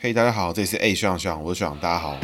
[0.00, 2.16] 嘿，大家好，这里是 A 学长学长，我是学长，大家好。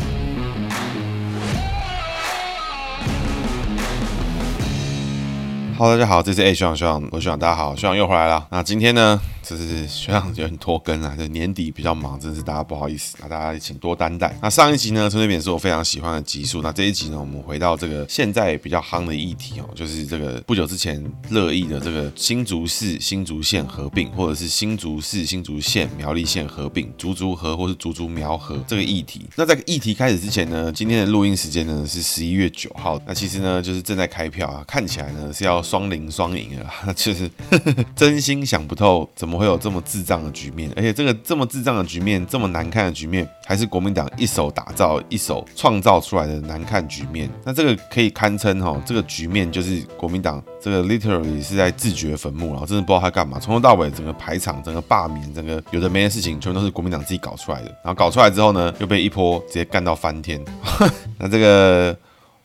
[5.76, 8.46] Hello，大家好，这是 A 学长学长，我是学长，大家好，学长又回来了。
[8.50, 9.20] 那今天呢？
[9.46, 14.34] 这是学长有点拖更啊，这年底比较忙，真是大家不好意思，那大家请多担待。
[14.40, 16.62] 那上一集呢，陈水扁是我非常喜欢的集数。
[16.62, 29.26] 那这一集呢，我们回到这个现在比较夯的议题哦，就是这个不久之前热议的这个新竹市新竹县合并，或者是新竹市新竹县苗栗县合并，竹竹合或是竹竹苗合这个议题。
[29.36, 32.98] 那在议题开始之前呢，今天的录音时间呢是十一月九号。
[33.06, 39.33] 那其实呢，就是正在开票啊，看起来呢是要双赢双赢了， 就是呵 呵真心想不透怎么。
[39.34, 40.70] 怎么会有这么智障的局面？
[40.76, 47.28] 而且这个这么智障的局面，这么难看的局面，还是国民党一手打造、一手创造出来的难看局面？
[47.42, 53.40] 那这个可以堪称哈，这个局面就是国民党这个 literally 是在自掘坟墓，然后真的不知道他干嘛。
[53.40, 57.66] 从头到尾，整个排场、整个罢免、整个有的没的事情，全都是国民党自己搞出来的。
[57.82, 60.40] 然后搞出来之后呢，又被一波直接干到翻天。
[61.18, 61.98] 那这个。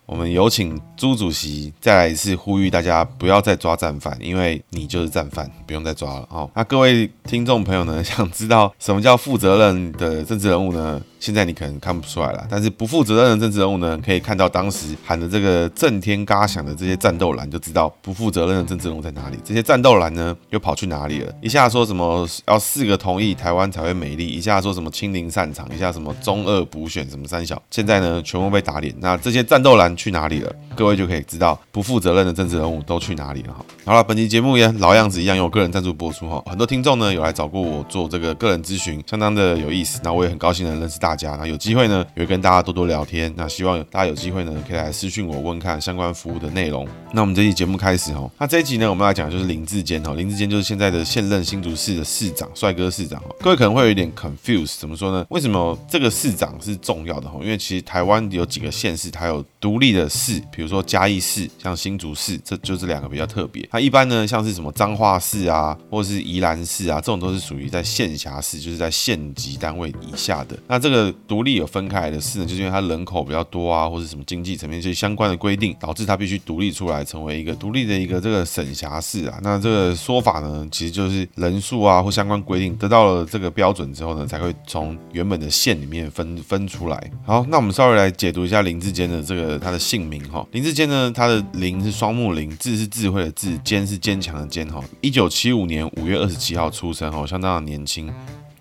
[0.09, 6.49] 我们有请朱主席再来一次呼吁大家不要再抓战犯，因为你就是战犯，不用再抓了哦。
[6.55, 10.99] 那各位听众朋友呢，想知道什么叫负责任的政治人物呢？
[11.19, 19.37] 现在你可能看不出来了，但是不负责任的政治人物呢，可以看到当时喊的这个震天嘎响的这些战斗栏，就知道不负责任的政治人物在哪里。
[19.43, 21.31] 这些战斗栏呢，又跑去哪里了？
[21.41, 28.95] 一下说什么要四个同意台湾才会美丽，一下说什么清零散场，一下什么中二补选什么三小，现在呢，全部被打脸。
[28.99, 30.55] 那这些战斗栏去哪里了？
[30.75, 33.63] 各位就可以知道不负责任的政治人物都去哪里了哈。
[33.85, 36.41] 好了，本期节目也老样子一样，由我个人赞助播出哈。
[36.47, 39.99] 很多听众呢有来找过我做这个个人咨询，相当的有意思。
[40.03, 41.09] 那我也很高兴能认识大。
[41.19, 43.33] 家，那有机会呢，也会跟大家多多聊天。
[43.35, 46.87] 那希望大家有机会呢，可以来私讯我问看相关服务的内容。
[47.11, 48.31] 那我们这期节目开始哦。
[48.37, 50.13] 那这一集呢，我们来讲就是林志坚哈。
[50.13, 53.21] 林志坚就是现在的现任新竹市的市长，帅哥市长。
[53.41, 55.25] 各位可能会有一点 confused，怎么说呢？
[55.29, 57.37] 为什么这个市长是重要的哈？
[57.41, 63.67] 因为其实台湾有几个县市，它有独立的市，比如说嘉义市，像新竹市，这就这两个比较特别。
[63.71, 70.57] 它一般呢，像是什么彰化市啊，或是宜兰市啊，这种都是属于在县辖市，就是在县级单位以下的。
[70.67, 71.13] 那这个。
[71.27, 79.39] 独立有分开来的市呢，就是因为它人口比较多啊，或者什么经济层面这些相关的规定，导致它必须独立出来，成为一个独立的一个这个省辖市啊。
[79.43, 87.11] 那这个说法呢，其实就是人数啊或相关规定得到了这个标准之后呢，才会从原本的县里面分分出来。
[87.25, 90.43] 好，那我们稍微来解读一下林志坚的这个他的姓名哈。
[90.51, 94.83] 林志坚呢，他的林是双木林，智是智慧的智，坚是坚强的坚哈。
[94.99, 98.11] 一九七五年五月二十七号出生哈，相当的年轻。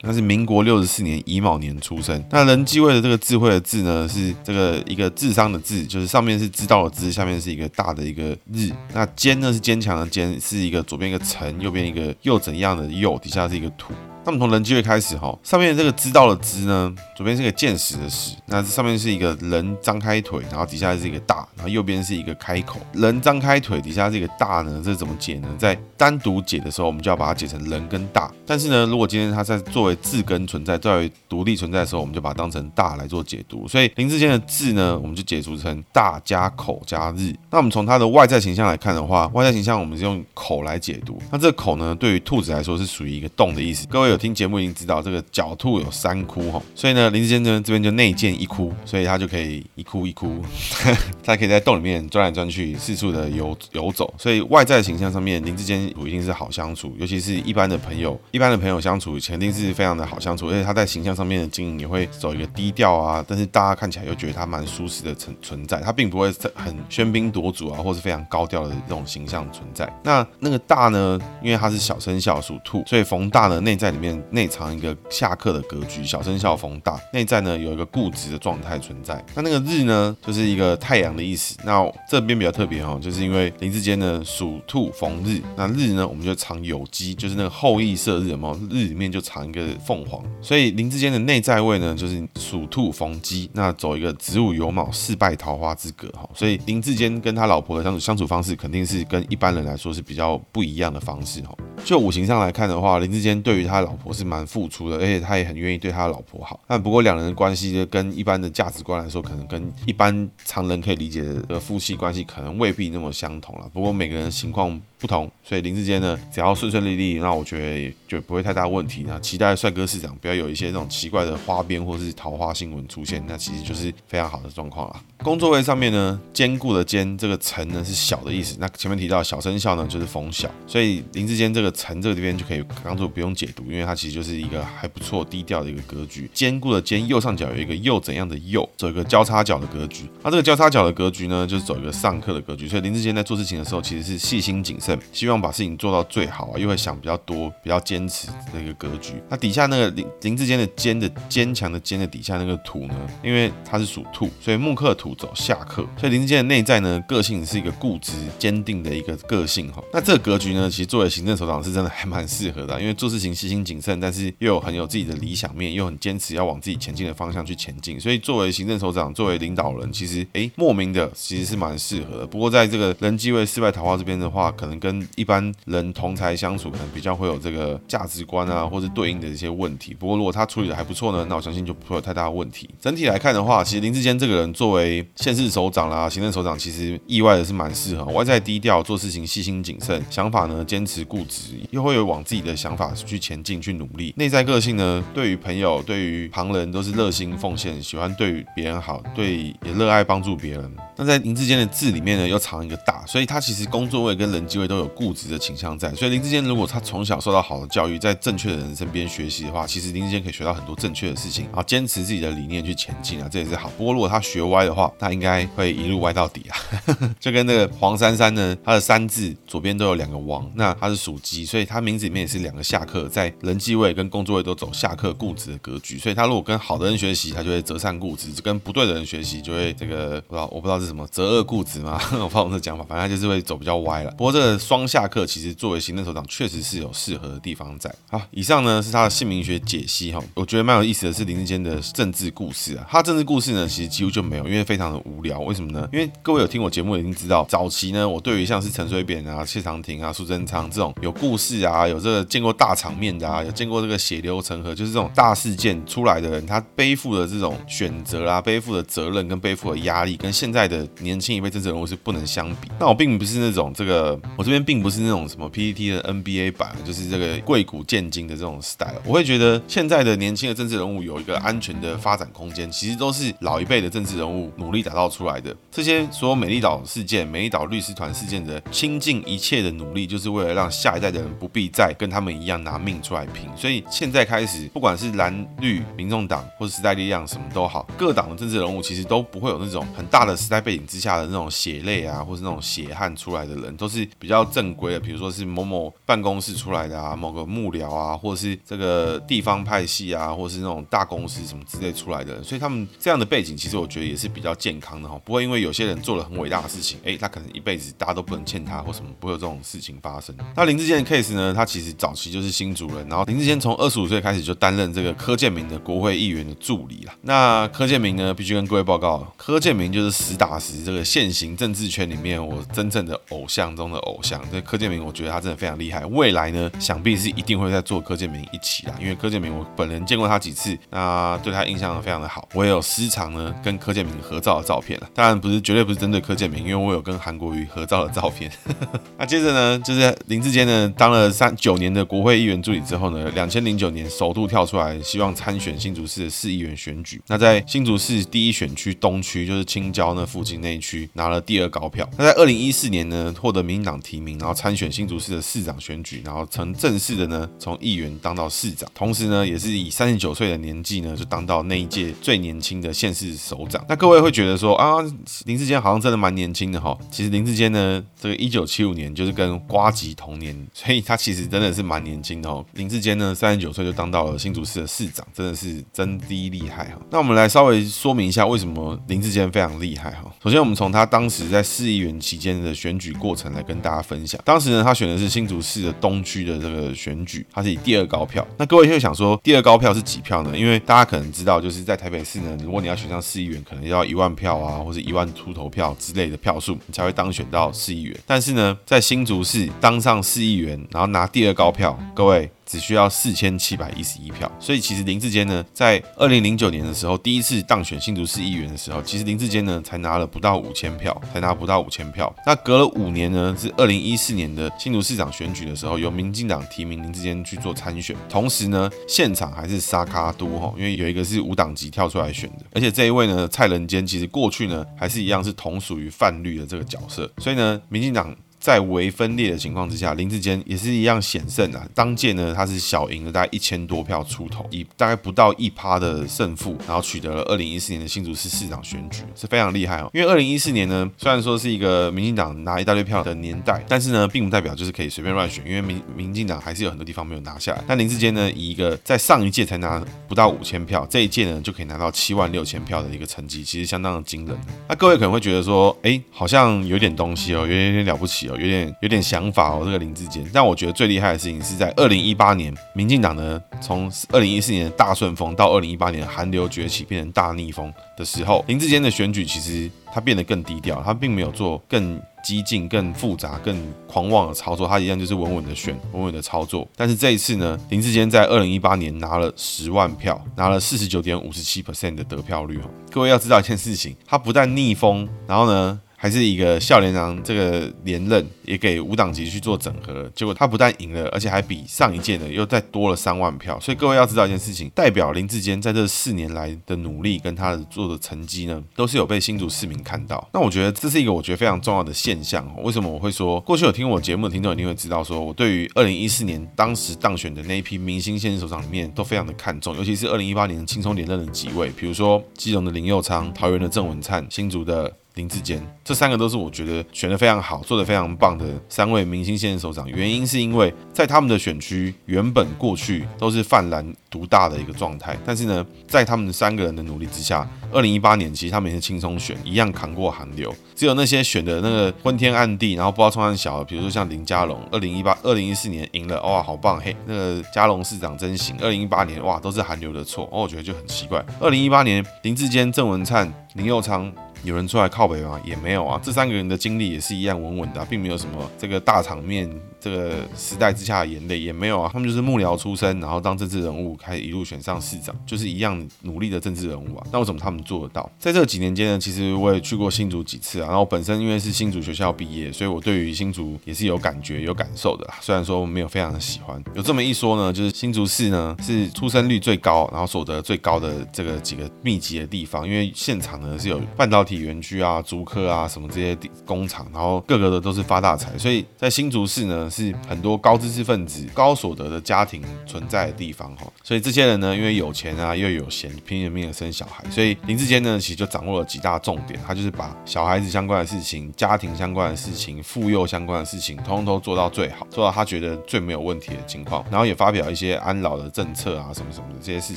[0.01, 2.23] 他是民国六十四年乙卯年出生。
[2.31, 8.71] 那人继位的这个智慧的智呢，是这个一个智商的智，就是上面是知道的知，下面是一个大的一个日。
[8.93, 13.93] 那坚呢是坚强的坚，是一个左边一个辰，右边一个又怎样的又，底下是一个土。
[14.29, 22.79] 那么从人机会开始哈，上面这个知道的知呢，左边是个见识的识，那这上面是一个人张开腿，然后底下是一个大，然后右边是一个开口。
[22.93, 25.49] 人张开腿，底下是一个大呢，这是怎么解呢？
[25.59, 28.31] 在单独解的时候，我们就要把它解成人跟大。
[28.45, 33.67] 但是呢，如果今天它在作为字根存在，作为独立存在的时候，我们就把它当成大来做解读。
[33.67, 37.35] 所以林志坚的字呢，我们就解读成大加口加日。
[37.51, 41.19] 那我们从它的外在形象来看的话，外在形象我们是用口来解读。
[41.33, 43.87] 那这个口呢，对于兔子来说是属于一个洞的意思。
[43.87, 50.43] 各位有听节目已经知道这个狡兔有三窟哈，所以呢，林志坚呢这边就内建一窟，所以他就可以一窟一窟，
[51.23, 54.13] 他可以在洞里面钻来钻去，四处的游游走。
[54.19, 69.89] 所以外在形象上面，林志坚一定是好相处，尤其是一般的朋友，一般的朋友相处肯定是非常的好相处，而且他在形象上面的经营也会走一个低调啊，但是大家看起来又觉得他蛮舒适的存存在，他并不会很喧宾夺主啊，或是非常高调的这种形象存在。
[70.03, 79.25] 那那个大呢，因为他是小生肖属兔，所以逢大呢内在里面内藏一个下克的格局，小生肖逢大，内在呢有一个固执的状态存在。
[79.35, 81.57] 那那个日呢，就是一个太阳的意思。
[81.65, 90.23] 那这边比较特别哦，就是因为林志坚呢属兔逢日，那日呢我们就藏酉鸡，就是那个后羿射日嘛，日里面就藏一个凤凰。
[90.41, 96.29] 所以林志坚的内在位呢就是属兔逢鸡，那走一个子午酉卯四败桃花之格哈。
[96.35, 101.55] 所以林志坚跟他老婆的相处相处方式，肯定是跟一般人来说是比较不一样的方式哈。
[101.85, 113.69] 就五行上来看的话，林志坚对于他老婆是蛮付出的，而且他也很愿意对他老婆好，但不过两人的关系跟一般的价值观来说，可能跟一般常人可以理解的夫妻关系可能未必那么相同了。
[113.73, 119.05] 不过每个人情况不同，所以林志坚呢，只要顺顺利利，那我觉得也就不会太大问题。
[119.07, 125.01] 那期待帅哥市长不要有一些那种奇怪的花边或是桃花新闻出现，那其实就是非常好的状况了。
[125.25, 128.57] 工作位上面呢，坚固的坚这个辰呢是小的意思。
[128.61, 136.31] 那前面提到小生肖呢就是逢小，所以林志坚这个辰这个地方就可以当做不用解读，因为它其实就是一个还不错低调的一个格局。
[136.33, 140.09] 坚固的坚右上角有一个又怎样的又，走一个交叉角的格局。
[140.23, 142.69] 那这个交叉角的格局呢，就是走一个上克的格局。
[142.69, 149.15] 所以林志坚在做事情的时候，其实是细心谨慎，希望把事情做到最好啊，又会想比较多，比较坚持的一个格局。
[149.29, 152.95] 那底下那个林林志坚的坚的坚强的坚的底下那个土呢，
[153.25, 159.83] 因为它是属兔，所以木克土走下克，所以林志坚的内在呢，个性是一个固执坚定的一个个性哈。
[159.93, 167.99] 那这个格局呢，其实作为行政首长是真的还蛮适合的，因为做事情细心谨慎，但是又有很有自己的理想面，又很坚持要往自己前进的方向去前进。
[167.99, 172.27] 所以作为行政首长，作为领导人，其实哎，莫名的其实是蛮适合的。
[172.27, 179.95] 不过在这个人际位失败桃花这边的话，可能跟一般人同台相处，可能比较会有这个价值观啊，或是对应的一些问题。
[179.95, 182.69] 不过如果他处理的还不错呢，那我相信就不会有太大的问题。
[182.81, 188.05] 整体来看的话，其实林志坚这个人作为县市首长啦、行政首长，其实意外的是蛮适合。
[188.07, 194.15] 外在低调，做事情细心谨慎，想法呢坚持固执，又会有往自己的想法去前进去努力。
[194.17, 200.77] 内在个性呢，对于朋友、对于旁人都是热心奉献，喜欢对别人好，对也热爱帮助别人。
[200.97, 205.95] 那在林志坚的字里面呢，又藏一个大，所以他其实工作位跟人际位都有固执的倾向在。
[205.95, 213.71] 所以林志坚如果他从小受到好的教育，在正确的人身边学习的话，其实林志坚可以学到很多正确的事情，啊坚持自己的理念去前进啊，这也是好。
[213.79, 216.57] 不过如果他学歪的话，那应该会一路歪到底啊。
[217.21, 225.99] 就跟那个黄珊珊呢，他的三字左边都有两个王，那他是属鸡，所以他名字里面也是两个下克，在人际位跟工作位都走下克固执的格局。
[225.99, 234.11] 所以他如果跟好的人学习，他就会择善固执；跟不对的人学习，就会这个不知道我不知道是什么择恶固执嘛， 我不知道我们的讲法，反正他就是会走比较歪了。
[234.13, 237.95] 不过这个双下克其实作为行政首长，确实是有适合的地方在。
[238.11, 242.87] 好，以上呢是他的姓名学解析哈，我觉得蛮有意思的是林志坚的政治故事啊。
[242.89, 245.41] 他政治故事呢，其实几乎就没有，因为非非常的无聊。
[245.41, 245.89] 为什么呢？
[245.93, 262.69] 因为各位有听我节目已经知道，早期呢，我对于像是陈水扁啊、谢长廷啊、苏贞昌这种有故事啊、有这个见过大场面的啊、有见过这个血流成河，就是这种大事件出来的人，他背负的这种选择啊、背负的责任跟背负的压力，跟现在的年轻一辈政治人物是不能相比。
[262.79, 269.03] 那我并不是那种这个，我这边并不是那种什么 PPT 的 NBA 版，就是这个贵古贱今的这种 style。
[269.05, 275.57] 我会觉得现在的年轻的政治人物有一个安全的发展空间，其实都是老一辈的政治人物努努力打造出来的。
[275.73, 283.49] 这些所有美丽岛事件、美丽岛律师团事件的倾尽一切的努力，就是为了让下一代的人不必再跟他们一样拿命出来拼。
[283.57, 310.35] 所以现在开始，不管是蓝绿、民众党或者时代力量，什么都好，各党的政治人物其实都不会有那种很大的时代背景之下的那种血泪啊，或是那种血汗出来的人，都是比较正规的，比如说是某某办公室出来的啊，某个幕僚啊，或者是这个地方派系啊，或是那种大公司什么之类出来的人，所以他们这样的背景，其实我觉得也是比较健康的哈，不会因为有些人做了很伟大的事情，哎，他可能一辈子大家都不能欠他或什么，不会有这种事情发生。
[310.57, 317.13] 那林志坚的 case 呢，他其实早期就是新主人，然后林志坚从二十五岁开始就担任这个柯建铭的国会议员的助理了。
[317.23, 324.41] 那柯建铭呢，必须跟各位报告，柯建铭就是实打实这个现行政治圈里面我真正的偶像中的偶像。
[324.51, 338.51] 这柯建铭，我觉得他真的非常厉害，未来呢，想必是一定会再做柯建铭一起啦，因为柯建铭我本人见过他几次，那对他印象非常的好，我也有私藏呢跟柯建铭合照的照片了，当然不是绝对不是针对柯建铭，因为我有跟韩国瑜合照的照片。
[339.19, 347.21] 那接着呢，就是林志坚呢当了三九年的国会议员助理之后呢，两千零九年首度跳出来，希望参选新竹市的市议员选举。
[347.27, 352.09] 那在新竹市第一选区东区，就是青椒那附近那一区拿了第二高票。
[352.17, 363.85] 那在二零一四年呢，获得民进党提名，然后参选新竹市的市长选举，然后曾正式的呢从议员当到市长，同时呢也是以三十九岁的年纪呢就当到那一届最年轻的县市首长。
[363.89, 364.99] 那各位会会觉得说啊，
[365.47, 366.97] 林志坚好像真的蛮年轻的哈。
[367.11, 372.65] 其实林志坚呢，这个一九七五年就是跟瓜吉同年，所以他其实真的是蛮年轻的哦。
[372.75, 376.99] 林志坚呢，三十九岁就当到了新竹市的市长，真的是真的厉害哈。
[377.11, 380.31] 那我们来稍微说明一下为什么林志坚非常厉害哈。
[380.45, 384.39] 首先，我们从他当时在市议员期间的选举过程来跟大家分享。
[384.45, 388.47] 当时呢，他选的是新竹市的东区的这个选举，他是以第二高票。
[388.59, 390.53] 那各位会想说，第二高票是几票呢？
[390.57, 398.15] 因为大家可能知道，就是在台北市呢，如果你要选上市议员，可能要一万票啊，或者一万出头票之类的票数，你才会当选到市议员。
[398.27, 402.51] 但是呢，在新竹市当上市议员，然后拿第二高票，各位。
[402.69, 404.51] 只需要四千七百一十一票。
[404.61, 412.33] 所以其实林志坚呢，在二零零九年的时候第一次当选新竹市议员的时候，其实林志坚呢才拿了不到五千票，才拿不到五千票。
[412.47, 428.37] 那隔了五年呢，是二零一四年的新竹市长选举的时候，由民进党提名林志坚去做参选，同时呢，现场还是沙卡都哈，因为有一个是无党籍跳出来选的，而且这一位呢，蔡仁坚其实过去呢还是一样是同属于泛绿的这个角色，所以呢，民进党。
[428.59, 431.87] 在微分裂的情况之下，林志坚也是一样险胜啊。
[431.95, 440.11] 当届呢，他是小赢了大概一千多票出头，以大概不到一趴的胜负，然后取得了二零一四年的新竹市市长选举，是非常厉害哦。
[440.13, 447.85] 因为二零一四年呢，虽然说是一个民进党拿一大堆票的年代，但是呢，并不代表就是可以随便乱选，因为民民进党还是有很多地方没有拿下来。
[447.87, 454.57] 但林志坚呢，以一个在上一届才拿不到五千票，这一届呢就可以拿到七万六千票的一个成绩，其实相当的惊人。
[454.89, 460.45] 那各位可能会觉得说，哎，好像有点东西哦，有点有点了不起哦，有点有点想法哦，这个林志坚。
[460.53, 473.77] 但我觉得最厉害的事情是在二零一八年，民进党呢从二零一四年的大顺风到二零一八年寒流崛起变成大逆风的时候，林志坚的选举其实他变得更低调，他并没有做更激进、更复杂、更
[474.07, 476.89] 狂妄的操作，他一样就是稳稳的选、稳稳的操作。
[476.97, 482.81] 但是这一次呢，林志坚在二零一八年拿了十万票，拿了四十九点五十七 percent 的得票率。
[483.11, 493.79] 各位要知道一件事情，他不但逆风，然后呢，还是一个少年郎，这个连任也给无党籍去做整合，结果他不但赢了，而且还比上一届呢又再多了三万票。
[493.79, 500.45] 所以各位要知道一件事情，代表林志坚在这四年来的努力跟他的做的成绩呢，都是有被新竹市民看到。
[500.53, 502.69] 那我觉得这是一个我觉得非常重要的现象。
[502.83, 515.15] 为什么我会说，过去有听我节目的听众一定会知道，说我对于二零一四年当时当选的那一批明星县市首长里面都非常的看重，尤其是二零一八年轻松连任的几位，比如说基隆的林佑昌、桃园的郑文灿、新竹的。
[515.39, 520.11] 林志坚，这三个都是我觉得选得非常好、做得非常棒的三位明星县市首长。
[520.11, 530.75] 原因是因为在他们的选区原本过去都是泛蓝独大的一个状态，但是呢，在他们三个人的努力之下，二零一八年其实他们也是轻松选，一样扛过寒流。
[530.97, 537.15] 只有那些选的那个昏天暗地，然后不知道冲三小，比如说像林佳龙，二零一八、二零一四年赢了，哇，好棒嘿！
[537.27, 538.75] 那个佳龙市长真行。
[538.81, 541.45] 二零一八年哇，都是寒流的错，哦，我觉得就很奇怪。
[541.61, 544.33] 二零一八年林志坚、郑文灿、林佑昌。
[544.63, 545.61] 有人出来靠北吗？
[545.65, 546.21] 也没有啊。
[546.23, 549.69] 这三个人的经历也是一样稳稳的，并没有什么这个大场面。
[550.01, 557.27] 这个时代之下的眼泪也没有啊，他们就是幕僚出身，然后当政治人物，开始一路选上市长，就是一样努力的政治人物啊。
[557.33, 558.31] 那为什么他们做得到？
[558.39, 560.87] 在这几年间呢，其实我也去过新竹几次啊。
[560.87, 565.35] 然后本身因为是新竹学校毕业，所以我对于新竹也是有感觉、有感受的啦。
[565.41, 579.87] 虽然说没有非常的喜欢，有这么一说呢，就是新竹市呢是出生率最高，然后所得最高的这个几个密集的地方，因为现场呢是有半导体体园区啊、租客啊什么这些工厂，然后各个的都是发大财，所以在新竹市呢。
[579.99, 599.97] 是很多高知识分子、高所得的家庭存在的地方哈，所以这些人呢，因为有钱啊，又有闲，拼了命的生小孩，所以林志坚呢，其实就掌握了几大重点，他就是把小孩子相关的事情、家庭相关的事情、妇幼相关的事情，通通都做到最好，做到他觉得最没有问题的情况，然后也发表一些安老的政策啊，什么什么的这些事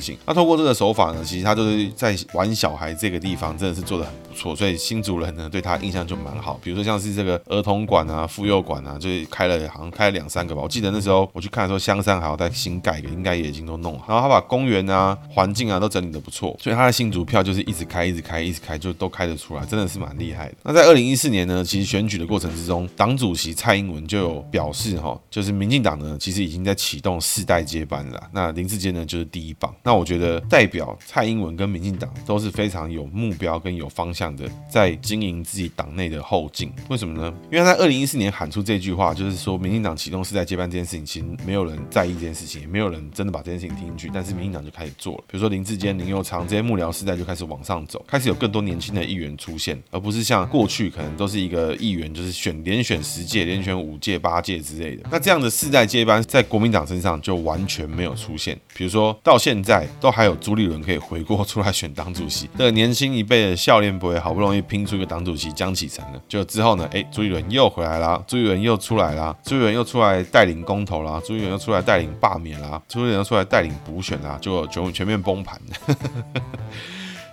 [0.00, 0.18] 情。
[0.26, 6.58] 那透过这个手法呢，其实他就是在玩小孩这个地方，真的是做得很不错，所以新竹人呢对他印象就蛮好。
[6.62, 10.60] 比如说像是这个儿童馆啊、妇幼馆啊，就是开了好像开了两三个吧。
[10.62, 14.06] 我记得那时候我去看的时候，香山还要再新盖一个，应该也已经都弄好。
[14.08, 20.54] 然后他把公园啊、环境啊都整理得不错，所以他的新竹票就是一直开、一直开、一直开，就都开得出来，真的是蛮厉害的。
[20.64, 28.22] 那在二零一四年呢，其实选举的过程之中，党主席蔡英文就有表示哈，就是民进党呢其实已经在启动世代接班了。
[28.32, 29.74] 那林志坚呢就是第一棒。
[29.82, 36.72] 那我觉得代表蔡英文跟民进党都是非常有目标跟有方向的，在经营自己党内的后劲。
[36.88, 37.32] 为什么呢？
[37.50, 44.10] 因为他在二零一四年喊出这句话，就是说民进党启动世代接班这件事情，其实没有人在意这件事情，也没有人真的把这件事情听进去。
[44.12, 55.08] 但是民进党就开始做了，比如说林志坚、林佑昌这些幕僚世代就开始往上走，开始有更多年轻的议员出现，而不是像过去可能都是一个议员就是选连选十届、连选五届、八届之类的。
[55.10, 58.58] 那这样的世代接班在国民党身上就完全没有出现。
[58.74, 75.60] 比如说到现在都还有朱立伦可以回过出来选党主席，这个年轻一辈的少年不会好不容易拼出一个党主席江启臣了，就之后呢，哎，朱立伦又回来啦，朱立伦又出来啦，朱立伦又出来带领公投啦，朱立伦又出来带领罢免啦，朱立伦又出来带领补选啦，就全全面崩盘。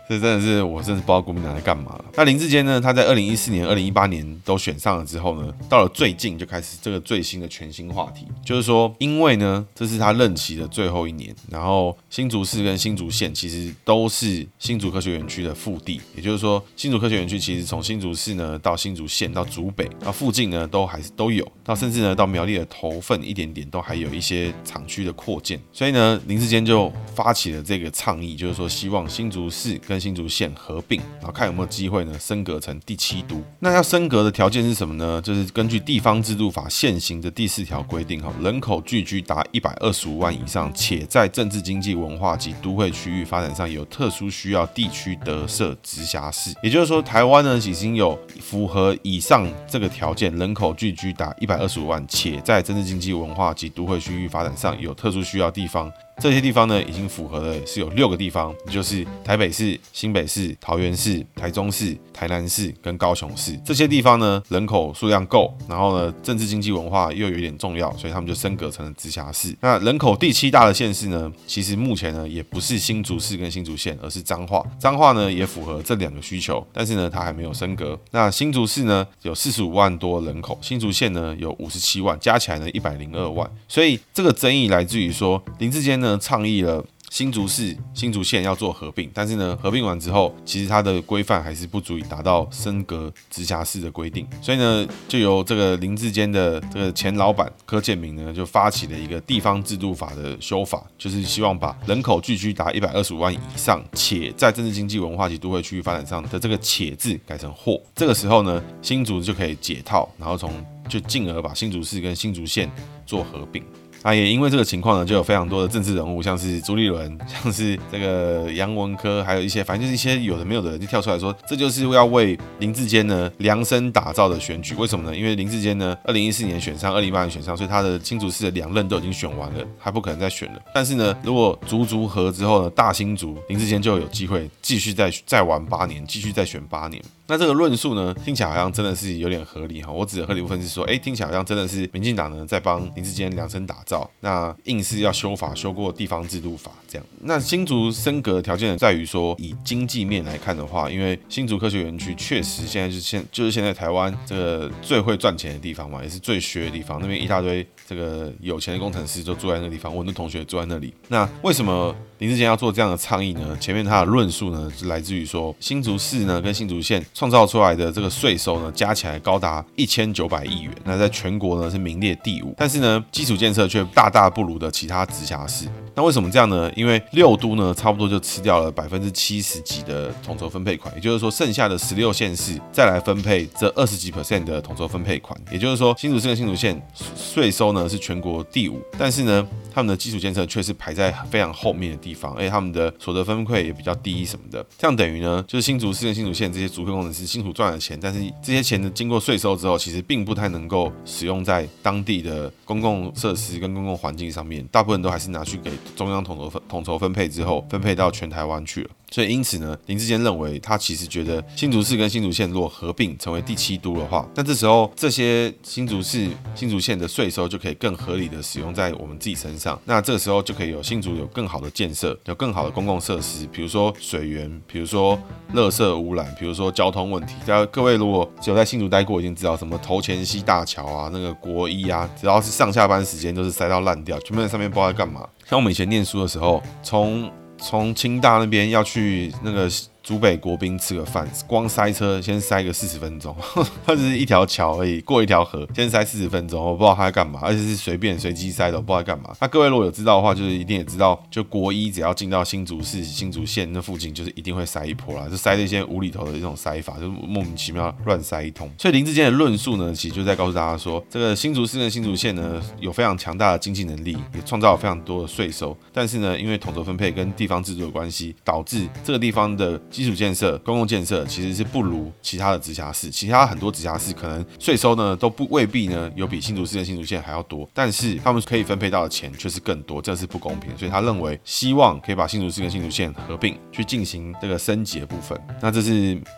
[0.10, 2.06] 这真的是我真是不知道国民党在干嘛了。
[2.16, 2.82] 那林志坚呢？
[2.82, 33.42] 他在二零一四年、二零一八年都选上了之后呢，到了最近就开始这个最新的全新话题，就是说，因为呢，这是他任期的最后一年，然后新竹市跟新竹县其实都是新竹科学园区的腹地，也就是说，新竹科学园区其实从新竹市呢到新竹县到竹北，到附近呢都还是都有，到甚至呢到苗栗的头份一点点都还有一些厂区的扩建，所以呢，林志坚就发起了这个倡议，就是说希望新竹市跟新竹县合并，然后看有没有机会呢升格成第七都。
[33.60, 35.22] 那要升格的条件是什么呢？
[35.22, 46.54] 就是根据地方制度法现行的第四条规定，哈，人口聚居达一百二十五万以上，且在政治、经济、文化及都会区域发展上有特殊需要地区得设直辖市。
[46.64, 55.92] 也就是说，台湾呢已经有符合以上这个条件，人口聚居达一百二十五万，且在政治、经济、文化及都会区域发展上有特殊需要地方。
[56.20, 63.58] 这些地方呢，已经符合了，是有六个地方，就是台北市、新北市、桃园市、台中市、台南市跟高雄市。
[63.64, 69.56] 这些地方呢，人口数量够，然后呢，政治经济文化又有一点重要，所以他们就升格成了直辖市。
[69.62, 74.62] 那人口第七大的县市呢，其实目前呢，也不是新竹市跟新竹县，而是彰化。
[74.78, 77.98] 彰化呢，也符合这两个需求，但是呢，它还没有升格。
[78.12, 83.50] 那新竹市呢，有四十五万多人口，新竹县呢，有五十七万，加起来呢，一百零二万。
[83.70, 86.09] 所以这个争议来自于说，林志坚呢。
[86.18, 110.52] 倡议了新竹市、新竹县要做合并，但是呢，合并完之后，其实它的规范还是不足以达到升格直辖市的规定，所以呢，就由这个林志坚的这个前老板柯建铭呢，就发起了一个地方制度法的修法，就是希望把人口聚居达一百二十五万以上，且在政治经济文化及都会区域发展上的这个“且”字改成“或”，这个时候呢，新竹就可以解套，然后从
[110.88, 112.70] 就进而把新竹市跟新竹县
[113.06, 113.64] 做合并。
[114.02, 124.74] 啊，也因为这个情况呢，就有非常多的政治人物，像是朱立伦， 像是这个杨文科，还有一些反正就是一些有的没有的人，就跳出来说，这就是要为林志坚呢量身打造的选举。
[124.76, 125.16] 为什么呢？
[125.16, 130.62] 因为林志坚呢，二零一四年选上，二零一八年选上，所以他的新竹市的两任都已经选完了，还不可能再选了。
[130.74, 137.04] 但是呢，如果竹竹合之后呢，大新竹林志坚就有机会继续再再玩八年，继续再选八年。
[137.30, 139.92] 那这个论述呢，听起来好像真的是有点合理哈。
[139.92, 147.06] 我指的合理部分是说，哎，听起来好像真的是民进党呢在帮林志坚量身打造，那硬是要修法修过地方制度法这样。
[147.22, 157.00] 那新竹升格的条件在于说，以经济面来看的话，因为新竹科学园区确实现在是现就是现在台湾这个最会赚钱的地方嘛，也是最学的地方。
[157.00, 160.92] 那边一大堆这个有钱的工程师就住在那个地方，我的同学住在那里。
[161.10, 163.56] 那为什么林志坚要做这样的倡议呢？
[163.60, 167.06] 前面他的论述呢，是来自于说新竹市呢跟新竹县。
[167.20, 175.68] 创造出来的这个税收呢，加起来高达一千九百亿元，那在全国呢是名列第五，但是呢，基础建设却大大不如的其他直辖市。
[175.94, 176.72] 那为什么这样呢？
[176.78, 186.82] 因为六都呢，差不多就吃掉了百分之七十几的统筹分配款，也就是说，剩下的十六县市再来分配这二十几 percent 的统筹分配款，也就是说，新竹市跟新竹县
[187.18, 208.90] 税收呢是全国第五，但是呢，他们的基础建设却是排在非常后面的地方，而且他们的所得分配也比较低什么的，这样等于呢，就是新竹市跟新竹县这些竹科工是辛苦赚的钱，但是这些钱呢，经过税收之后，其实并不太能够使用在当地的公共设施跟公共环境上面，大部分都还是拿去给中央统筹分统筹分配之后，分配到全台湾去了。
[209.12, 219.80] 所以因此呢，林志坚认为他其实觉得新竹市跟新竹县如果合并成为第七都的话，那这时候这些新竹市、新竹县的税收就可以更合理的使用在我们自己身上。
[219.86, 225.18] 那这时候就可以有新竹有更好的建设，有更好的公共设施，比如说水源，比如说
[225.54, 227.34] 垃圾污染，比如说交通问题。
[227.42, 235.28] 大家各位如果只有在新竹待过，已经知道什么头前溪大桥啊，那个国一啊，只要是上下班时间都是塞到烂掉，全部在上面不知道在干嘛。
[235.48, 239.70] 像我们以前念书的时候，从从清大那边要去那个。
[240.10, 243.36] 竹北国宾吃个饭，光塞车先塞个四十分钟，
[243.86, 249.36] 它只是一条桥而已，过一条河先塞四十分钟，我不知道他在干嘛，而且是随便随机塞的，我不知道在干嘛。
[249.40, 258.68] 那各位如果有知道的话，就是一定也知道，就国一只要进到新竹市、新竹县那附近，就是一定会塞一波啦，就塞这些无厘头的一种塞法，就莫名其妙乱塞一通。
[258.80, 269.80] 所以林志坚的论述呢，其实就在告诉大家说，这个新竹市跟新竹县呢，有非常强大的经济能力，也创造了非常多的税收，但是呢，因为统筹分配跟地方制度的关系，导致这个地方的。
[270.00, 280.70] 基础建设、公共建设其实是不如其他的直辖市，其他很多直辖市可能税收呢都不未必呢有比新竹市跟新竹县还要多，但是他们可以分配到的钱却是更多，这是不公平。
[280.78, 285.38] 所以他认为希望可以把新竹市跟新竹县合并，去进行这个升级的部分。
[285.62, 285.92] 那这是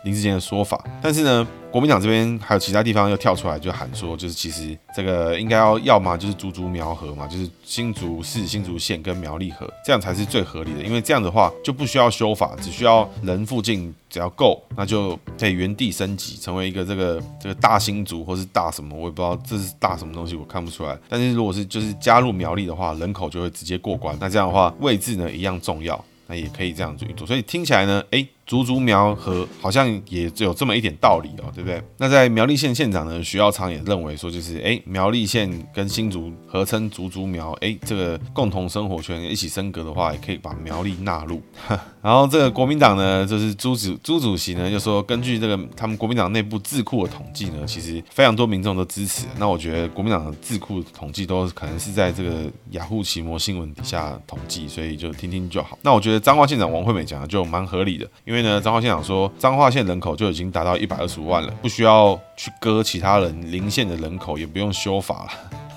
[0.04, 10.82] 林志坚的说法，但是呢，国民党这边还有其他地方又跳出来就喊说，就是其实这个应该要要么就是竹竹苗河嘛，就是新竹市、新竹县跟苗栗河，这样才是最合理的。
[10.82, 20.94] 因为这样的话就不需要修法，只需要人附近只要够，那就可以原地升级成为一个这个这个大新竹或是大什么，我也不知道这是大什么东西，我看不出来。
[21.08, 27.26] 但是如果是就是加入苗栗的话，人口就会直接过关，那这样的话位置呢一样重要，那也可以这样子运作。
[27.26, 28.28] 所以听起来呢，诶。
[28.52, 31.82] 竹竹苗和好像也只有这么一点道理哦，对不对？
[31.96, 41.40] 那在苗栗县县长呢，徐耀昌也认为说，就是哎，苗栗县跟新竹合称竹竹苗，哎，这个共同生活圈一起升格的话，也可以把苗栗纳入。
[42.02, 49.24] 然后这个国民党呢，就是朱主朱主席呢，就说根据这个他们国民党内部智库的统计呢，其实非常多民众都支持。
[49.38, 55.78] 那我觉得国民党的智库统计都可能是在这个雅虎奇摩新闻底下统计，所以就听听就好。
[55.80, 58.41] 那我觉得彰化县长王惠美讲的就蛮合理的，因为。
[58.42, 65.26] 呢，彰化县长说，彰化县人口就已经达到一百二十五万了，不需要去割其他人邻县的人口，也不用修法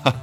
[0.04, 0.14] 了。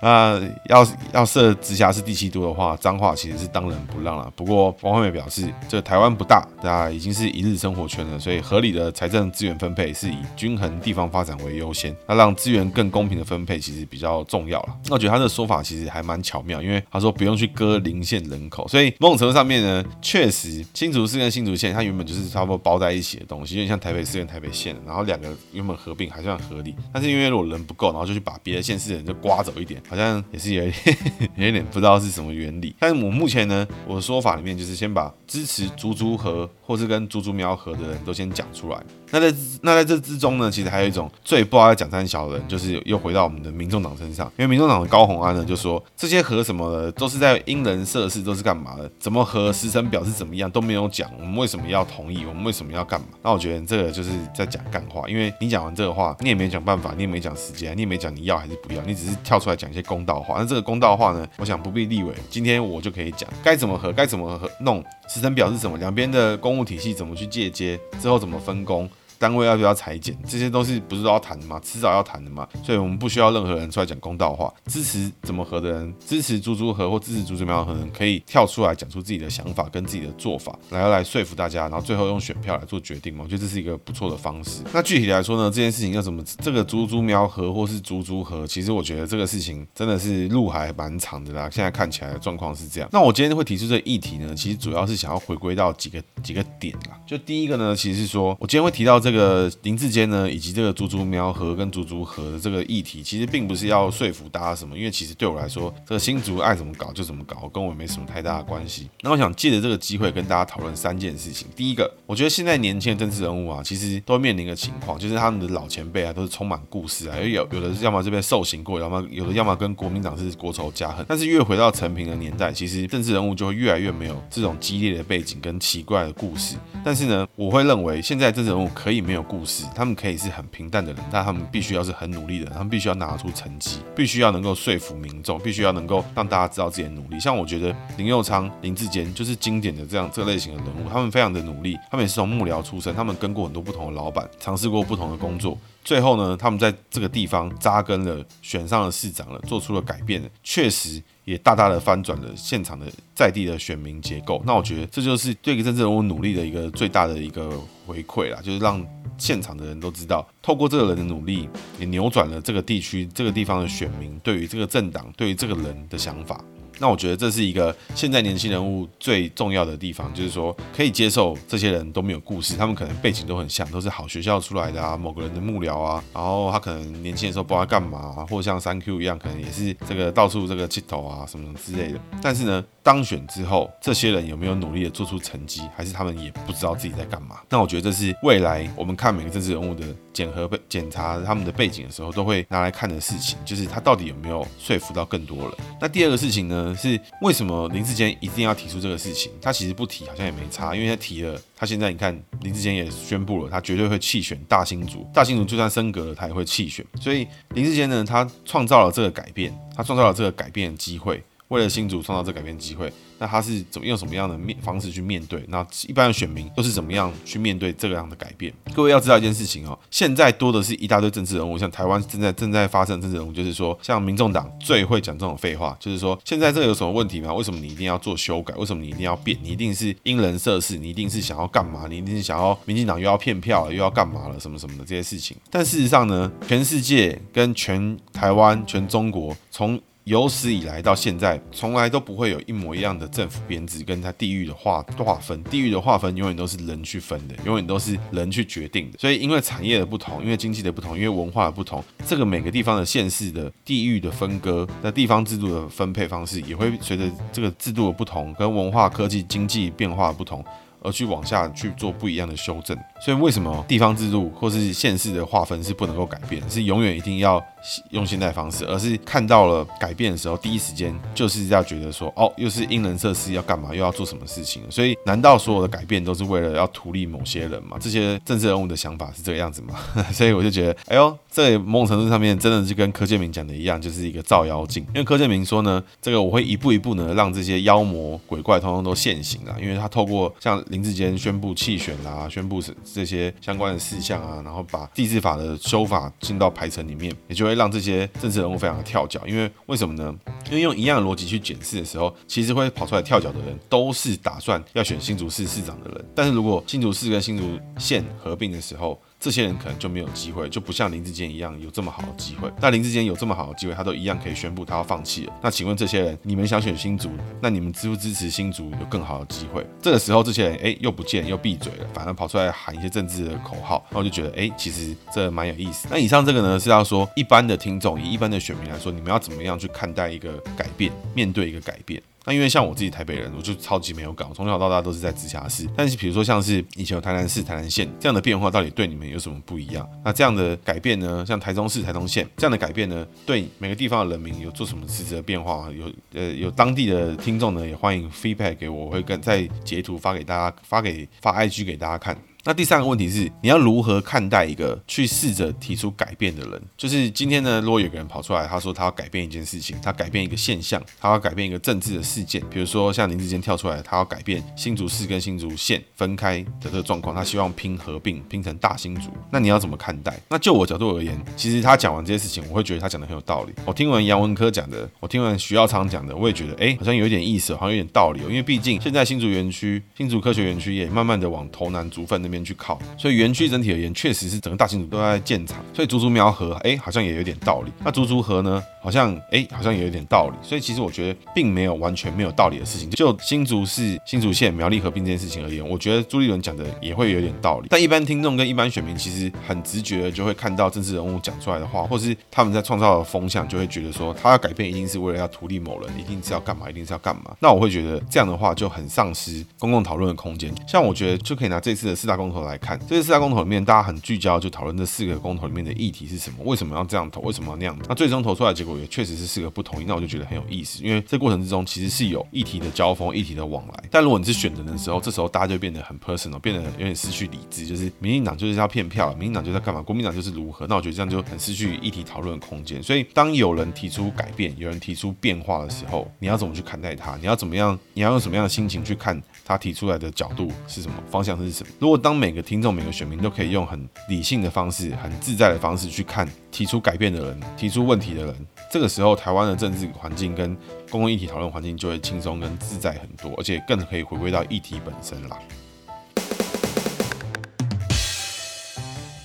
[0.00, 4.32] 那要要设直辖市第七都的话，彰化其实是当仁不让了。
[4.34, 11.94] 不过王惠美表示，这台湾不大，大家已经是一日生活圈了，所以合理的财政资源分配是以均衡地方发展为优先。
[12.06, 14.76] 那让资源更公平的分配，其实比较重要了。
[14.86, 26.74] 那我觉得他的说法其实还蛮巧妙，因为他说不用去割邻县人口，所以某种程度上面呢，确实新竹市跟新竹县它原本就是差不多包在一起的东西，有点像台北市跟台北县，然后两个原本合并还算合理。
[26.92, 29.82] 但是因为如果人不够，然后就去把别的县市的人就刮走一点。
[29.90, 30.96] 好像也是有一点，
[31.34, 32.72] 有一点不知道是什么原理。
[32.78, 38.80] 但是我目前呢，我的说法里面就是先把支持猪猪和或是跟猪猪喵和的人都先讲出来。
[39.10, 44.26] 那在那在这之中呢，其实还有一种最不知道讲三小的人，就是又回到我们的民众党身上。
[44.36, 48.90] 因为民众党的高虹安呢就说，这些和什么的都是在因人设事，都是干嘛的？
[48.98, 52.24] 怎么和时程表是怎么样都没有讲，我们为什么要同意？
[52.24, 53.06] 我们为什么要干嘛？
[53.22, 60.36] 那我觉得这个就是在讲干话，因为你讲完这个话，你也没讲办法，你也没讲时间，你也没讲你要还是不要，你只是跳出来讲一些公道话。
[60.38, 68.88] 那这个公道话呢，我想不必立委，今天我就可以讲，该怎么和，该怎么和弄，时程表是什么，两边的公务体系怎么去借接，之后怎么分工。
[69.20, 71.60] 单位要不要裁减，这些都是不是都要谈的吗？
[71.62, 74.50] 迟早要谈的嘛，所以我们不需要任何人出来讲公道话。
[74.64, 83.22] 支持怎么和的人，支持猪猪和或支持猪猪喵和的人，可以跳出来讲出自己的想法跟自己的做法，来来说服大家，然后最后用选票来做决定嘛。
[83.22, 84.62] 我觉得这是一个不错的方式。
[84.72, 86.24] 那具体来说呢，这件事情要怎么？
[86.38, 91.50] 这个猪猪喵和或是猪猪和，其实我觉得这个事情真的是路还蛮长的啦。
[91.52, 92.88] 现在看起来的状况是这样。
[92.90, 96.98] 那我今天会提出这个议题呢，其实主要是想要回归到几个几个点啦。
[97.06, 99.09] 就第一个呢，其实是说我今天会提到这。
[99.10, 108.88] 这个林志坚呢，以及这个竹竹苗和跟竹竹和的这个议题，其实并不是要说服大家什么，因为其实对我来说，这个新竹爱怎么搞就怎么搞，跟我没什么太大的关系。
[109.00, 111.48] 那我想借着这个机会跟大家讨论三件事情。
[111.56, 121.04] 第一个，我觉得现在年轻的政治人物啊，其实都面临一个情况，就是他们的老前辈啊，都是充满故事啊，有有有的要么这边受刑过，要么有的要么跟国民党是国仇家恨。
[121.08, 126.54] 但是越回到陈平的年代，其实政治人物就会越来越没有这种激烈的背景跟奇怪的故事。
[126.84, 129.64] 但是呢，我会认为现在政治人物可以没有故事。
[129.74, 137.18] 他们可以是很平淡的人，但他们必须要是很努力的人，他们必须要拿出成绩，必须要能够说服民众，必须要能够让大家知道自己的努力。
[137.20, 154.42] 像我觉得林佑昌、林志坚就是经典的这样这类型的人物，他们非常的努力，他们也是从幕僚出身，他们跟过很多不同的老板，尝试过不同的工作，最后呢，他们在这个地方扎根了，选上了市长了，做出了改变了，确实也大大的翻转了现场的在地的选民结构。
[154.44, 157.50] 那我觉得这就是对一个政治人物努力的一个最大的一个
[157.86, 158.84] 回馈啦，就是让。
[159.18, 161.46] 现场的人都知道，透过这个人的努力，
[161.78, 166.42] 也扭转了这个地区、这个地方的选民对于这个政党、对于这个人的想法。
[166.80, 182.00] 那我觉得这是一个现在年轻人物最重要的地方，就是说可以接受这些人都没有故事，他们可能背景都很像，都是好学校出来的啊，某个人的幕僚啊，然后他可能年轻的时候不知道干嘛，或像三 Q 一样，可能也是这个到处这个气头啊什么之类的。
[182.22, 187.40] 但是呢，当选之后，这些人有没有努力的做出成绩，还是他们也不知道自己在干嘛？
[187.48, 195.52] 那我觉得这是未来我们看每个政治人物的检核、检查他们的背景的时候，都会拿来看的事情，就是他到底有没有说服到更多人。
[195.80, 196.74] 那第二个事情呢？
[196.80, 199.30] 是为什么林志坚一定要提出这个事情？
[199.42, 206.84] 他其实不提好像也没差，因为他提了，他现在你看林志坚也宣布了，他绝对会弃选大新竹，大新竹就算升格了，他也会弃选。
[207.00, 211.22] 所以林志坚呢，他创造了这个改变，他创造了这个改变的机会。
[211.50, 215.44] 为了新竹创造这改变机会，那他是怎么用什么样的面方式去面对？
[215.48, 218.52] 那一般的选民又是怎么样去面对这个样的改变？
[218.72, 227.34] 各位要知道一件事情哦，现在多的是一大堆政治人物，像台湾正在正在发生的政治人物，就是说，像民众党最会讲这种废话，就是说，现在这有什么问题吗？
[227.34, 228.54] 为什么你一定要做修改？
[228.54, 229.36] 为什么你一定要变？
[229.42, 230.78] 你一定是因人设事？
[230.78, 231.86] 你一定是想要干嘛？
[231.90, 234.38] 你一定是想要民进党又要骗票了，又要干嘛了？
[234.38, 235.36] 什么什么的这些事情？
[235.50, 245.40] 但事实上呢，全世界跟全台湾、全中国从有史以来到现在，从来都不会有一模一样的政府编制，跟它地域的划划分。
[245.44, 248.98] 地域的划分永远都是人去分的，永远都是人去决定的。
[248.98, 260.44] 所以，因为产业的不同，因为经济的不同，因为文化的不同，这个每个地方的县市的地域的分割，那地方制度的分配方式，也会随着这个制度的不同，跟文化、科技、经济变化的不同。
[260.82, 267.42] 而去往下去做不一样的修正，所以为什么地方制度或是县市的划分是不能够改变，是永远一定要
[267.90, 274.62] 用现在方式，而是看到了改变的时候，第一时间就是要觉得说，哦，又是因人设事要干嘛，又要做什么事情？
[274.70, 277.76] 所以难道所有的改变都是为了要图利某些人吗？
[277.80, 279.74] 这些政治人物的想法是这个样子吗？
[280.12, 284.84] 所以我就觉得，哎呦，这某种程度上面真的是跟柯建铭讲的一样，就是一个照妖镜。
[284.88, 290.62] 因为柯建铭说呢，这个我会一步一步呢让这些妖魔鬼怪通通都现形啊，因为他透过像。
[290.70, 299.20] 林志坚宣布弃选啊，宣布是这些相关的事项啊，然后把地质法的修法进到排程里面，也就会让这些政治人物非常的跳脚。
[299.26, 300.14] 因为为什么呢？
[300.46, 306.04] 因为用一样的逻辑去检视的时候，其实会跑出来跳脚的人，都是打算要选新竹市市长的人。
[306.14, 312.50] 但是如果新竹市跟新竹县合并的时候，这些人可能就没有机会，就不像林志坚一样有这么好的机会。
[312.58, 315.32] 那林志坚有这么好的机会，他都一样可以宣布他要放弃了。
[315.42, 317.10] 那请问这些人，你们想选新竹，
[317.42, 319.64] 那你们支不支持新竹有更好的机会？
[319.82, 325.86] 这个时候，这些人哎又不见又闭嘴了，反而跑出来喊一些政治的口号，那我就觉得哎，其实这蛮有意思。
[325.90, 332.02] 那以上这个呢是要说一般的听众，以一般的选民来说，你们要怎么样去看待一个改变，面对一个改变？
[332.24, 335.66] 那因为像我自己台北人，我就超级没有搞，从小到大都是在直辖市。
[335.76, 339.88] 但是比如说像是以前有台南市、台南县这样的变化，到底对你们有什么不一样？
[340.04, 341.24] 那这样的改变呢？
[341.26, 345.70] 像台中市、台中县这样的改变呢，对每个地方的人民有做什么实质的变化？
[345.70, 352.16] 有呃有当地的听众呢，也欢迎 feedback 给我，我会跟再截图发给大家，发给发 IG 给大家看。
[352.44, 356.62] 那第三个问题是，你要如何看待一个去试着提出改变的人？
[356.74, 369.10] 就是今天呢，如果有个人跑出来，他说他要改变一件事情，他改变一个现象，他要改变一个政治的事件，比如说像林志坚跳出来，他要改变新竹市跟新竹县分开的这个状况，他希望拼合并，拼成大新竹。
[369.30, 370.18] 那你要怎么看待？
[370.30, 373.52] 那就我角度而言，其实他讲完这些事情，我会觉得他讲的很有道理。
[373.66, 378.26] 我听完杨文科讲的，我听完徐耀昌讲的，我也觉得，哎，好像有一点意思，好像有点道理哦。
[378.28, 383.20] 因为毕竟现在新竹园区、新竹科学园区也慢慢的往头南竹分那边去靠，所以。
[383.20, 387.72] 园区整体而言，确实是整个大新竹都在建厂，所以竹竹苗河，哎，好像也有点道理。
[387.84, 390.36] 那竹竹河呢，好像，哎，好像也有点道理。
[390.42, 392.90] 所以其实我觉得，并没有完全没有道理的事情。
[392.90, 397.68] 就新竹市、新竹县苗栗合并这件事情而言，我觉得朱立伦讲的也会有点道理。
[397.70, 407.36] 但一般听众跟一般选民，其实很直觉的就会看到政治人物讲出来的话，或是他们在创造的风向，就会觉得说，他要改变，一定是为了要图利某人，一定是要干嘛，一定是要干嘛。
[407.40, 410.52] 那我会觉得这样的话，就很丧失公共讨论的空间。
[410.66, 416.38] 像我觉得，就可以拿这次的四大公投来看，这次四大公投里面，大家很聚焦，就讨论这四个公投里面的议题是什么？
[416.44, 417.20] 为什么要这样投？
[417.20, 417.76] 为什么要那样？
[417.88, 419.84] 那最终投出来结果也确实是四个不同意。
[419.86, 423.84] 那我就觉得很有意思，因为这过程之中其实是有议题的交锋、议题的往来。
[423.90, 429.80] 但如果你是选人的时候，这时候大家就变得很 personal，变得有点失去理智，就是民进党就是要骗票，民进党就是要干嘛？
[429.82, 430.66] 国民党就是如何？
[430.66, 432.82] 那我觉得这样就很失去议题讨论的空间。
[432.82, 437.16] 所以当有人提出改变，有人提出变化的时候，你要怎么去看待他？
[437.16, 437.78] 你要怎么样？
[437.94, 440.94] 你要用什么样的心情去看他提出来的角度是什么？
[441.10, 441.72] 方向是什么？
[441.78, 450.56] 如果当每个听众、每个选民都可以用很理性的方式，很自在的方式去看提出改变的人、提出问题的人，这个时候台湾的政治环境跟
[450.90, 455.38] 公共议题讨论环境就会轻松跟自在很多，而且更可以回归到议题本身啦。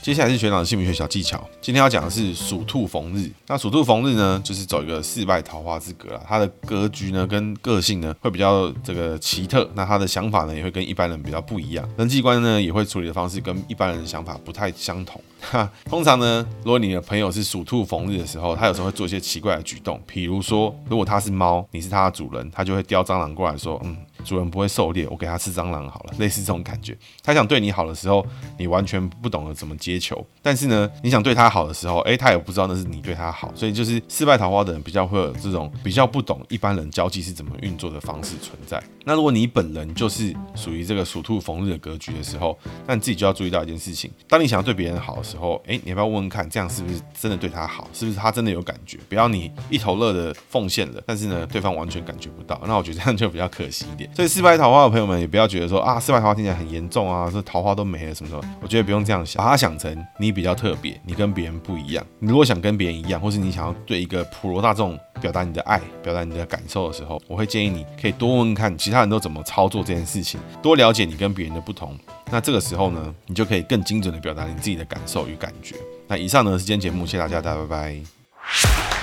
[0.05, 1.43] 接下来是学长的姓名学小技巧。
[1.59, 3.27] 今天要讲的是属兔逢日。
[3.47, 6.21] 那属兔逢日呢，就是走一个四败桃花之格啦。
[6.27, 9.67] 他的格局呢，跟个性呢，会比较这个奇特。
[9.73, 11.89] 那他的想法呢，也会跟一般人比较不一样。
[11.97, 15.19] 人际关呢，也会处理的方式跟一般人的想法不太相同。
[15.41, 19.99] 哈， 通常呢，如果你的朋友是属兔逢日的时候，他有时候会做一些奇怪的举动。
[20.05, 23.97] 比如说，如果他是猫，你是他的主人，他就会叼蟑螂过来说，嗯。
[24.25, 26.97] 主人不会狩猎，我给他吃蟑螂好了， 类似这种感觉。
[27.23, 28.25] 他想对你好的时候，
[28.57, 38.81] 你完全不懂得怎么接球，但是呢，你想对他好的时候，哎，他也不知道那是你对他好，所以就是失败桃花的人比较会有这种比较不懂一般人交际是怎么运作的方式存在。
[39.05, 42.57] 那如果你本人就是属于这个属兔逢日的格局的时候，
[42.87, 47.87] 那你自己就要注意到一件事情：当你想要对别人好的时候，哎，你要不要问问看，这样是不是真的对他好？
[47.93, 48.97] 是不是他真的有感觉？
[49.07, 54.09] 不要你一头热的奉献了，但是呢，对方完全感觉不到，那我觉得这样就比较可惜一点。
[54.15, 58.57] 所以四败桃花的朋友们也不要觉得说啊，四败桃花听起来很严重啊，这桃花都没了什么什么。
[58.61, 62.05] 我觉得不用这样想，把它想成你比较特别，你跟别人不一样。
[62.19, 71.93] 你如果想跟别人一样，或是你想要对一个普罗大众表达你的爱、表达你的感受的时候，我会建议你可以多问问看其他人都怎么操作这件事情，多了解你跟别人的不同。
[72.31, 75.75] 那这个时候呢，你就可以更精准的表达你自己的感受与感觉。
[76.07, 78.94] 那以上呢是今天节目，谢谢大家，大家拜拜。